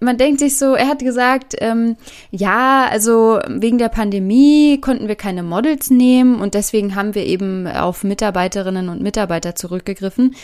man 0.00 0.16
denkt 0.16 0.40
sich 0.40 0.56
so, 0.56 0.72
er 0.72 0.88
hat 0.88 1.00
gesagt, 1.00 1.54
ähm, 1.58 1.96
ja, 2.30 2.86
also 2.90 3.40
wegen 3.46 3.76
der 3.76 3.90
Pandemie 3.90 4.80
konnten 4.80 5.06
wir 5.06 5.16
keine 5.16 5.42
Models 5.42 5.90
nehmen 5.90 6.40
und 6.40 6.54
deswegen 6.54 6.94
haben 6.94 7.14
wir 7.14 7.26
eben 7.26 7.66
auf 7.66 8.04
Mitarbeiterinnen 8.04 8.88
und 8.88 9.02
Mitarbeiter 9.02 9.54
zurückgegriffen. 9.54 10.34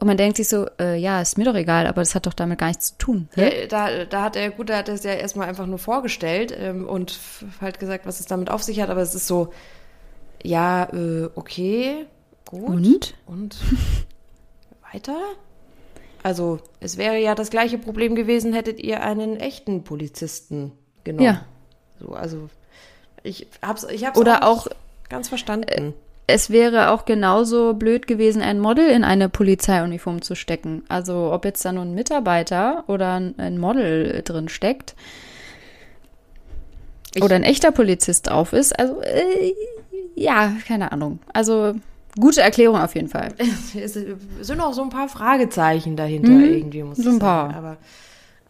Und 0.00 0.06
man 0.06 0.16
denkt 0.16 0.38
sich 0.38 0.48
so, 0.48 0.66
äh, 0.80 0.96
ja, 0.96 1.20
ist 1.20 1.36
mir 1.36 1.44
doch 1.44 1.54
egal, 1.54 1.86
aber 1.86 2.00
das 2.00 2.14
hat 2.14 2.26
doch 2.26 2.32
damit 2.32 2.58
gar 2.58 2.68
nichts 2.68 2.92
zu 2.92 2.98
tun. 2.98 3.28
Ja, 3.36 3.50
da, 3.68 4.06
da 4.06 4.22
hat 4.22 4.34
er, 4.34 4.50
gut, 4.50 4.70
da 4.70 4.78
hat 4.78 4.88
er 4.88 4.94
es 4.94 5.04
ja 5.04 5.12
erstmal 5.12 5.46
einfach 5.46 5.66
nur 5.66 5.78
vorgestellt 5.78 6.56
ähm, 6.58 6.88
und 6.88 7.18
halt 7.60 7.78
gesagt, 7.78 8.06
was 8.06 8.18
es 8.18 8.24
damit 8.24 8.50
auf 8.50 8.62
sich 8.62 8.80
hat, 8.80 8.88
aber 8.88 9.02
es 9.02 9.14
ist 9.14 9.26
so, 9.26 9.52
ja, 10.42 10.84
äh, 10.84 11.28
okay, 11.34 12.06
gut. 12.46 12.68
Und? 12.70 13.14
Und 13.26 13.56
weiter? 14.92 15.18
Also, 16.22 16.60
es 16.80 16.96
wäre 16.96 17.18
ja 17.18 17.34
das 17.34 17.50
gleiche 17.50 17.76
Problem 17.76 18.14
gewesen, 18.14 18.54
hättet 18.54 18.80
ihr 18.80 19.02
einen 19.02 19.36
echten 19.36 19.84
Polizisten 19.84 20.72
genommen. 21.04 21.26
Ja. 21.26 21.44
So, 21.98 22.14
also, 22.14 22.48
ich 23.22 23.48
hab's, 23.60 23.84
ich 23.84 24.06
hab's 24.06 24.18
Oder 24.18 24.44
auch, 24.44 24.66
auch 24.66 24.70
ganz 25.10 25.28
verstanden. 25.28 25.68
Äh, 25.68 25.92
es 26.30 26.50
wäre 26.50 26.90
auch 26.90 27.04
genauso 27.04 27.74
blöd 27.74 28.06
gewesen, 28.06 28.42
ein 28.42 28.58
Model 28.58 28.88
in 28.88 29.04
eine 29.04 29.28
Polizeiuniform 29.28 30.22
zu 30.22 30.34
stecken. 30.34 30.84
Also 30.88 31.32
ob 31.32 31.44
jetzt 31.44 31.64
da 31.64 31.72
nun 31.72 31.88
ein 31.88 31.94
Mitarbeiter 31.94 32.84
oder 32.86 33.14
ein 33.14 33.58
Model 33.58 34.22
drin 34.24 34.48
steckt 34.48 34.94
ich 37.14 37.22
oder 37.22 37.36
ein 37.36 37.42
echter 37.42 37.72
Polizist 37.72 38.30
auf 38.30 38.52
ist. 38.52 38.78
Also 38.78 39.00
äh, 39.02 39.54
ja, 40.14 40.52
keine 40.66 40.92
Ahnung. 40.92 41.18
Also 41.32 41.74
gute 42.18 42.40
Erklärung 42.42 42.78
auf 42.78 42.94
jeden 42.94 43.08
Fall. 43.08 43.28
Es 43.74 43.94
sind 43.94 44.60
auch 44.60 44.72
so 44.72 44.82
ein 44.82 44.90
paar 44.90 45.08
Fragezeichen 45.08 45.96
dahinter 45.96 46.32
mhm, 46.32 46.44
irgendwie, 46.44 46.82
muss 46.82 46.98
so 46.98 47.10
ein 47.10 47.18
paar. 47.18 47.46
Sagen. 47.50 47.58
Aber 47.58 47.76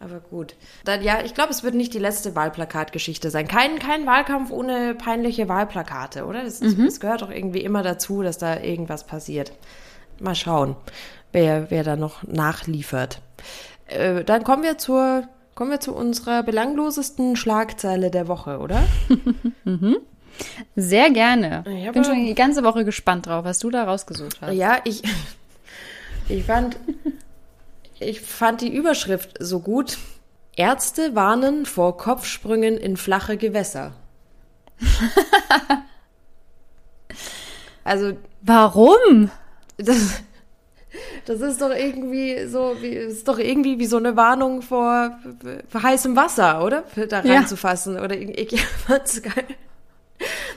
aber 0.01 0.19
gut. 0.19 0.55
Dann 0.83 1.03
ja, 1.03 1.21
ich 1.23 1.33
glaube, 1.33 1.51
es 1.51 1.63
wird 1.63 1.75
nicht 1.75 1.93
die 1.93 1.99
letzte 1.99 2.35
Wahlplakatgeschichte 2.35 3.29
sein. 3.29 3.47
Kein, 3.47 3.79
kein 3.79 4.05
Wahlkampf 4.05 4.51
ohne 4.51 4.95
peinliche 4.95 5.47
Wahlplakate, 5.47 6.25
oder? 6.25 6.43
Das, 6.43 6.61
mhm. 6.61 6.85
das 6.85 6.99
gehört 6.99 7.21
doch 7.21 7.31
irgendwie 7.31 7.61
immer 7.61 7.83
dazu, 7.83 8.21
dass 8.21 8.37
da 8.37 8.59
irgendwas 8.59 9.05
passiert. 9.05 9.51
Mal 10.19 10.35
schauen, 10.35 10.75
wer, 11.31 11.71
wer 11.71 11.83
da 11.83 11.95
noch 11.95 12.23
nachliefert. 12.23 13.21
Äh, 13.87 14.23
dann 14.23 14.43
kommen 14.43 14.63
wir 14.63 14.77
zur, 14.77 15.27
kommen 15.55 15.71
wir 15.71 15.79
zu 15.79 15.93
unserer 15.93 16.43
belanglosesten 16.43 17.35
Schlagzeile 17.35 18.11
der 18.11 18.27
Woche, 18.27 18.59
oder? 18.59 18.83
mhm. 19.63 19.97
Sehr 20.75 21.11
gerne. 21.11 21.63
Ich 21.67 21.91
bin 21.91 22.03
schon 22.03 22.25
die 22.25 22.35
ganze 22.35 22.63
Woche 22.63 22.85
gespannt 22.85 23.27
drauf, 23.27 23.45
was 23.45 23.59
du 23.59 23.69
da 23.69 23.83
rausgesucht 23.83 24.41
hast. 24.41 24.53
Ja, 24.53 24.79
ich, 24.85 25.03
ich 26.29 26.43
fand 26.43 26.77
ich 28.01 28.21
fand 28.21 28.61
die 28.61 28.73
Überschrift 28.73 29.37
so 29.39 29.59
gut. 29.59 29.97
Ärzte 30.55 31.15
warnen 31.15 31.65
vor 31.65 31.97
Kopfsprüngen 31.97 32.77
in 32.77 32.97
flache 32.97 33.37
Gewässer. 33.37 33.93
also. 37.83 38.17
Warum? 38.41 39.29
Das, 39.77 40.21
das 41.25 41.41
ist 41.41 41.61
doch 41.61 41.69
irgendwie 41.69 42.47
so, 42.47 42.75
wie, 42.81 42.89
ist 42.89 43.27
doch 43.27 43.37
irgendwie 43.37 43.79
wie 43.79 43.85
so 43.85 43.97
eine 43.97 44.15
Warnung 44.15 44.61
vor, 44.61 45.19
vor 45.69 45.83
heißem 45.83 46.15
Wasser, 46.15 46.63
oder? 46.63 46.83
Da 47.07 47.19
reinzufassen. 47.19 47.95
Ja. 47.95 48.03
Oder 48.03 48.17
ich 48.17 48.59
fand's 48.61 49.21
geil, 49.21 49.45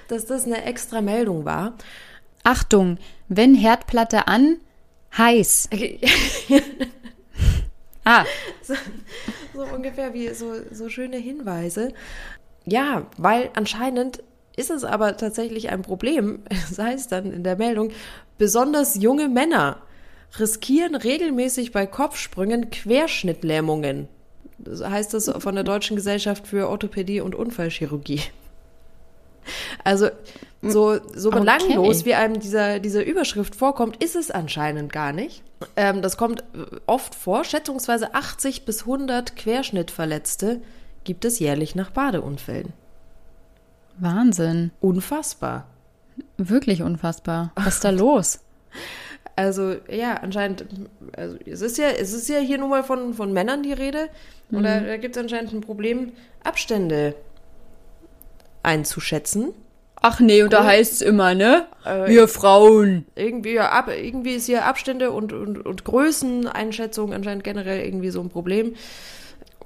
dass 0.08 0.24
das 0.26 0.46
eine 0.46 0.64
extra 0.64 1.02
Meldung 1.02 1.44
war. 1.44 1.74
Achtung, 2.42 2.98
wenn 3.28 3.54
Herdplatte 3.54 4.28
an, 4.28 4.56
heiß. 5.16 5.68
Okay. 5.72 6.00
Ah. 8.04 8.24
So, 8.62 8.74
so 9.52 9.62
ungefähr 9.74 10.14
wie 10.14 10.28
so, 10.30 10.54
so 10.70 10.88
schöne 10.88 11.18
Hinweise. 11.18 11.92
Ja, 12.64 13.06
weil 13.18 13.50
anscheinend 13.54 14.22
ist 14.56 14.70
es 14.70 14.84
aber 14.84 15.16
tatsächlich 15.16 15.68
ein 15.70 15.82
Problem, 15.82 16.42
sei 16.70 16.94
es 16.94 17.08
dann 17.08 17.32
in 17.32 17.44
der 17.44 17.56
Meldung, 17.56 17.90
besonders 18.38 18.94
junge 18.94 19.28
Männer 19.28 19.82
riskieren 20.38 20.94
regelmäßig 20.94 21.72
bei 21.72 21.86
Kopfsprüngen 21.86 22.70
Querschnittlähmungen. 22.70 24.08
Das 24.58 24.82
heißt 24.82 25.14
das 25.14 25.28
von 25.28 25.54
der 25.54 25.64
Deutschen 25.64 25.96
Gesellschaft 25.96 26.46
für 26.46 26.68
Orthopädie 26.68 27.20
und 27.20 27.34
Unfallchirurgie. 27.34 28.22
Also 29.82 30.08
so, 30.70 30.98
so 31.14 31.30
belanglos, 31.30 32.00
okay. 32.00 32.06
wie 32.06 32.14
einem 32.14 32.40
dieser, 32.40 32.80
dieser 32.80 33.04
Überschrift 33.04 33.54
vorkommt, 33.54 34.02
ist 34.02 34.16
es 34.16 34.30
anscheinend 34.30 34.92
gar 34.92 35.12
nicht. 35.12 35.42
Ähm, 35.76 36.02
das 36.02 36.16
kommt 36.16 36.44
oft 36.86 37.14
vor. 37.14 37.44
Schätzungsweise 37.44 38.14
80 38.14 38.64
bis 38.64 38.80
100 38.82 39.36
Querschnittverletzte 39.36 40.60
gibt 41.04 41.24
es 41.24 41.38
jährlich 41.38 41.74
nach 41.74 41.90
Badeunfällen. 41.90 42.72
Wahnsinn. 43.98 44.70
Unfassbar. 44.80 45.66
Wirklich 46.36 46.82
unfassbar. 46.82 47.52
Was 47.54 47.76
ist 47.76 47.84
da 47.84 47.90
los? 47.90 48.40
Also, 49.36 49.76
ja, 49.88 50.14
anscheinend, 50.14 50.64
also 51.16 51.36
es 51.44 51.60
ist 51.60 51.78
ja, 51.78 51.88
es 51.88 52.12
ist 52.12 52.28
ja 52.28 52.38
hier 52.38 52.58
nur 52.58 52.68
mal 52.68 52.84
von, 52.84 53.14
von 53.14 53.32
Männern 53.32 53.62
die 53.62 53.72
Rede. 53.72 54.08
Mhm. 54.50 54.58
Oder 54.58 54.80
da 54.80 54.96
gibt 54.96 55.16
es 55.16 55.22
anscheinend 55.22 55.52
ein 55.52 55.60
Problem, 55.60 56.12
Abstände 56.42 57.14
einzuschätzen. 58.62 59.52
Ach 60.06 60.20
nee, 60.20 60.42
und 60.42 60.52
da 60.52 60.64
heißt 60.64 60.92
es 60.92 61.00
immer, 61.00 61.34
ne? 61.34 61.66
Äh, 61.82 62.10
Wir 62.10 62.28
Frauen. 62.28 63.06
Irgendwie, 63.14 63.58
ab, 63.58 63.88
irgendwie 63.88 64.34
ist 64.34 64.44
hier 64.44 64.66
Abstände 64.66 65.10
und, 65.10 65.32
und, 65.32 65.64
und 65.64 65.84
Größeneinschätzung 65.86 67.14
anscheinend 67.14 67.42
generell 67.42 67.82
irgendwie 67.86 68.10
so 68.10 68.20
ein 68.20 68.28
Problem. 68.28 68.74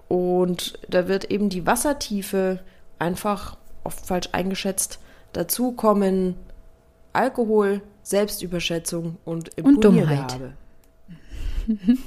Und 0.06 0.78
da 0.88 1.08
wird 1.08 1.32
eben 1.32 1.48
die 1.48 1.66
Wassertiefe 1.66 2.60
einfach 3.00 3.56
oft 3.82 4.06
falsch 4.06 4.28
eingeschätzt. 4.30 5.00
Dazu 5.32 5.72
kommen 5.72 6.36
Alkohol, 7.12 7.82
Selbstüberschätzung 8.04 9.16
und 9.24 9.48
Imponiergabe. 9.56 10.52
Und 11.66 11.66
Dummheit. 11.66 11.98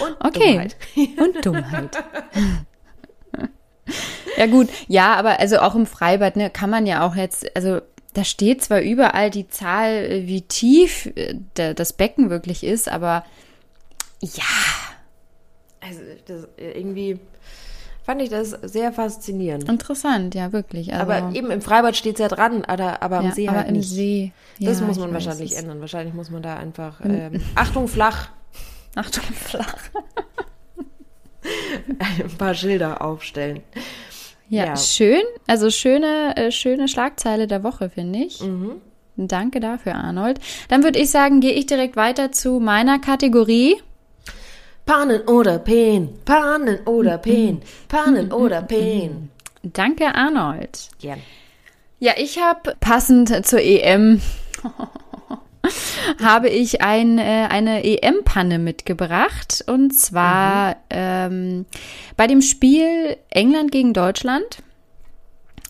und 0.00 0.26
okay. 0.26 0.50
Dummheit. 0.50 0.76
und 1.20 1.46
Dummheit. 1.46 2.04
Ja 4.36 4.46
gut, 4.46 4.68
ja, 4.88 5.14
aber 5.14 5.40
also 5.40 5.58
auch 5.58 5.74
im 5.74 5.86
Freibad 5.86 6.36
ne, 6.36 6.50
kann 6.50 6.70
man 6.70 6.86
ja 6.86 7.06
auch 7.06 7.14
jetzt, 7.14 7.54
also 7.56 7.80
da 8.14 8.24
steht 8.24 8.62
zwar 8.62 8.80
überall 8.80 9.30
die 9.30 9.48
Zahl, 9.48 9.92
äh, 9.92 10.26
wie 10.26 10.42
tief 10.42 11.10
äh, 11.14 11.34
das 11.74 11.92
Becken 11.92 12.30
wirklich 12.30 12.64
ist, 12.64 12.88
aber 12.88 13.24
ja. 14.20 14.42
Also 15.80 16.00
das, 16.26 16.44
äh, 16.56 16.78
irgendwie 16.78 17.18
fand 18.02 18.22
ich 18.22 18.28
das 18.28 18.50
sehr 18.50 18.92
faszinierend. 18.92 19.68
Interessant, 19.68 20.34
ja, 20.34 20.52
wirklich. 20.52 20.92
Also, 20.92 21.02
aber 21.02 21.34
eben 21.34 21.50
im 21.50 21.62
Freibad 21.62 21.96
steht 21.96 22.14
es 22.14 22.20
ja 22.20 22.28
dran, 22.28 22.64
aber, 22.64 23.02
aber 23.02 23.18
am 23.18 23.26
ja, 23.26 23.32
See 23.32 23.48
aber 23.48 23.58
halt 23.58 23.68
im 23.68 23.76
nicht. 23.76 23.88
See. 23.88 24.32
Das 24.58 24.80
ja, 24.80 24.86
muss 24.86 24.98
man 24.98 25.12
wahrscheinlich 25.12 25.56
ändern. 25.56 25.80
Wahrscheinlich 25.80 26.14
muss 26.14 26.30
man 26.30 26.42
da 26.42 26.56
einfach 26.56 27.00
ähm, 27.04 27.40
Achtung 27.54 27.88
flach. 27.88 28.30
Achtung 28.96 29.22
flach. 29.22 29.76
ein 32.00 32.36
paar 32.36 32.54
Schilder 32.54 33.00
aufstellen. 33.00 33.62
Ja, 34.50 34.66
ja, 34.66 34.76
schön. 34.76 35.22
Also 35.46 35.70
schöne, 35.70 36.36
äh, 36.36 36.50
schöne 36.50 36.88
Schlagzeile 36.88 37.46
der 37.46 37.62
Woche, 37.62 37.88
finde 37.88 38.18
ich. 38.18 38.40
Mhm. 38.42 38.80
Danke 39.16 39.60
dafür, 39.60 39.94
Arnold. 39.94 40.40
Dann 40.68 40.82
würde 40.82 40.98
ich 40.98 41.10
sagen, 41.10 41.40
gehe 41.40 41.52
ich 41.52 41.66
direkt 41.66 41.94
weiter 41.94 42.32
zu 42.32 42.58
meiner 42.58 42.98
Kategorie. 42.98 43.76
Pannen 44.86 45.20
oder 45.28 45.58
Pen, 45.60 46.08
Pannen 46.24 46.80
oder 46.86 47.18
Pen, 47.18 47.62
Pannen 47.86 48.32
oder 48.32 48.62
Pen. 48.62 49.30
Danke, 49.62 50.14
Arnold. 50.14 50.88
Gern. 51.00 51.20
Ja, 52.00 52.14
ich 52.16 52.40
habe 52.40 52.74
passend 52.80 53.46
zur 53.46 53.60
EM 53.60 54.20
habe 56.22 56.48
ich 56.48 56.80
ein, 56.80 57.18
äh, 57.18 57.46
eine 57.50 57.84
EM-Panne 57.84 58.58
mitgebracht. 58.58 59.64
Und 59.66 59.94
zwar 59.94 60.70
mhm. 60.70 60.76
ähm, 60.90 61.66
bei 62.16 62.26
dem 62.26 62.42
Spiel 62.42 63.16
England 63.30 63.72
gegen 63.72 63.92
Deutschland. 63.92 64.62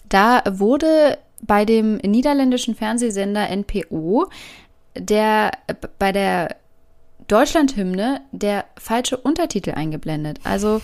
Da 0.08 0.42
wurde 0.48 1.18
bei 1.42 1.64
dem 1.64 1.96
niederländischen 1.96 2.74
Fernsehsender 2.74 3.48
NPO 3.54 4.28
der 4.96 5.52
bei 5.98 6.12
der 6.12 6.56
Deutschlandhymne 7.28 8.22
der 8.32 8.64
falsche 8.76 9.16
Untertitel 9.16 9.70
eingeblendet. 9.70 10.40
Also 10.42 10.80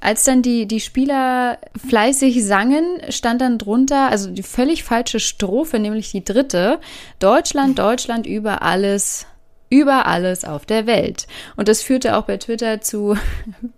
als 0.00 0.24
dann 0.24 0.42
die, 0.42 0.66
die 0.66 0.80
Spieler 0.80 1.58
fleißig 1.88 2.44
sangen, 2.44 2.84
stand 3.08 3.40
dann 3.40 3.58
drunter, 3.58 4.08
also 4.08 4.30
die 4.30 4.42
völlig 4.42 4.84
falsche 4.84 5.20
Strophe, 5.20 5.78
nämlich 5.78 6.12
die 6.12 6.24
dritte. 6.24 6.78
Deutschland, 7.18 7.78
Deutschland 7.78 8.26
über 8.26 8.62
alles, 8.62 9.26
über 9.70 10.06
alles 10.06 10.44
auf 10.44 10.66
der 10.66 10.86
Welt. 10.86 11.26
Und 11.56 11.68
das 11.68 11.82
führte 11.82 12.16
auch 12.16 12.24
bei 12.24 12.36
Twitter 12.36 12.80
zu 12.80 13.16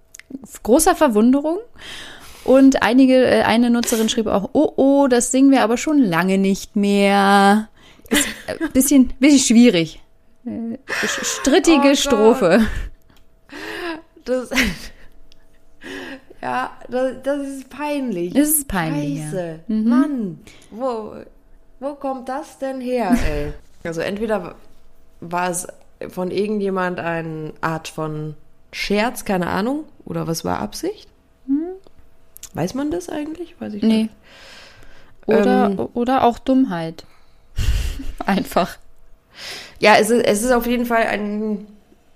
großer 0.62 0.94
Verwunderung. 0.94 1.58
Und 2.44 2.82
einige, 2.82 3.24
äh, 3.24 3.42
eine 3.42 3.70
Nutzerin 3.70 4.08
schrieb 4.08 4.26
auch, 4.26 4.50
oh 4.52 4.72
oh, 4.76 5.06
das 5.08 5.30
singen 5.30 5.50
wir 5.50 5.62
aber 5.62 5.76
schon 5.76 5.98
lange 5.98 6.38
nicht 6.38 6.76
mehr. 6.76 7.68
Ist 8.08 8.26
ein 8.46 8.72
bisschen, 8.72 9.12
bisschen 9.18 9.56
schwierig. 9.56 10.00
Äh, 10.44 10.78
Strittige 11.06 11.90
Oh 11.92 11.94
Strophe. 11.94 12.66
Das, 14.24 14.50
ja, 16.42 16.70
das, 16.88 17.14
das 17.22 17.46
ist 17.46 17.70
peinlich. 17.70 18.32
Das 18.34 18.48
ist 18.48 18.68
peinlich, 18.68 19.18
ja. 19.18 19.24
Scheiße. 19.30 19.60
Mann, 19.68 20.40
wo, 20.70 21.14
wo 21.80 21.94
kommt 21.94 22.28
das 22.28 22.58
denn 22.58 22.80
her, 22.80 23.16
ey? 23.30 23.52
Also 23.84 24.00
entweder 24.00 24.54
war 25.20 25.50
es 25.50 25.66
von 26.08 26.30
irgendjemand 26.30 26.98
eine 26.98 27.52
Art 27.60 27.88
von 27.88 28.34
Scherz, 28.72 29.24
keine 29.24 29.48
Ahnung, 29.48 29.84
oder 30.04 30.26
was 30.26 30.44
war 30.44 30.58
Absicht? 30.60 31.08
Weiß 32.54 32.74
man 32.74 32.90
das 32.90 33.08
eigentlich? 33.08 33.60
Weiß 33.60 33.74
ich 33.74 33.82
Nee. 33.82 34.02
nicht. 34.04 34.14
Oder, 35.26 35.66
Ähm. 35.70 35.88
oder 35.94 36.24
auch 36.24 36.38
Dummheit. 36.38 37.04
Einfach. 38.26 38.76
Ja, 39.78 39.94
es 39.96 40.10
ist, 40.10 40.24
es 40.24 40.42
ist 40.42 40.50
auf 40.50 40.66
jeden 40.66 40.84
Fall 40.86 41.04
ein 41.04 41.66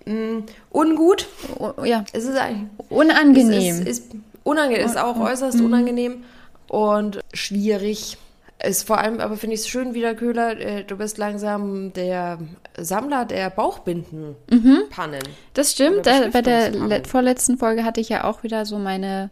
mh, 0.07 0.43
ungut. 0.71 1.27
Oh, 1.59 1.85
ja, 1.85 2.05
Es 2.13 2.25
ist 2.25 2.37
eigentlich 2.37 2.69
unangenehm. 2.89 3.75
Es 3.75 3.81
ist, 3.81 3.89
ist 3.89 4.17
unangenehm, 4.43 4.87
ist 4.87 4.99
auch 4.99 5.19
äußerst 5.19 5.61
unangenehm 5.61 6.25
und 6.69 7.21
schwierig. 7.33 8.19
Ist 8.63 8.87
vor 8.87 8.99
allem, 8.99 9.21
aber 9.21 9.37
finde 9.37 9.55
ich 9.55 9.61
es 9.61 9.69
schön, 9.69 9.95
wieder 9.95 10.15
Köhler, 10.15 10.59
äh, 10.59 10.85
du 10.85 10.97
bist 10.97 11.19
langsam 11.19 11.93
der 11.93 12.39
Sammler 12.79 13.25
der 13.25 13.51
Bauchbinden-Pannen. 13.51 15.23
Das 15.53 15.73
stimmt. 15.73 16.05
Bei 16.05 16.41
der 16.41 17.05
vorletzten 17.05 17.59
Folge 17.59 17.85
hatte 17.85 18.01
ich 18.01 18.09
ja 18.09 18.25
auch 18.25 18.43
wieder 18.43 18.65
so 18.65 18.79
meine, 18.79 19.31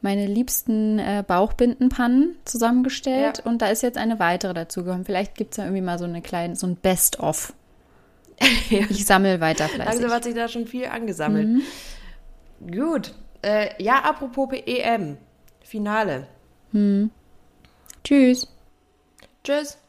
meine 0.00 0.26
liebsten 0.26 0.98
äh, 0.98 1.22
Bauchbindenpannen 1.26 2.36
zusammengestellt. 2.44 3.38
Ja. 3.38 3.50
Und 3.50 3.60
da 3.60 3.66
ist 3.66 3.82
jetzt 3.82 3.98
eine 3.98 4.18
weitere 4.18 4.54
dazugekommen. 4.54 5.04
Vielleicht 5.04 5.34
gibt 5.34 5.52
es 5.52 5.56
ja 5.58 5.64
irgendwie 5.64 5.82
mal 5.82 5.98
so 5.98 6.04
eine 6.04 6.22
kleine, 6.22 6.56
so 6.56 6.66
ein 6.66 6.76
Best-of. 6.76 7.52
Ich 8.70 9.04
sammle 9.04 9.40
weiter 9.40 9.68
fleißig. 9.68 9.92
Langsam 10.00 10.10
hat 10.12 10.24
sich 10.24 10.34
da 10.34 10.48
schon 10.48 10.66
viel 10.66 10.86
angesammelt. 10.86 11.62
Gut. 12.60 13.14
Äh, 13.42 13.82
ja, 13.82 14.00
apropos 14.00 14.48
EM. 14.66 15.18
Finale. 15.62 16.26
Tschüss. 18.04 18.48
Tschüss. 19.44 19.78